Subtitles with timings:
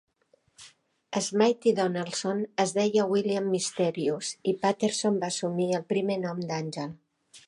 [1.25, 6.97] Smythe, Donaldson es deia William Mysterious, i Paterson va assumir el primer nom d'Angel.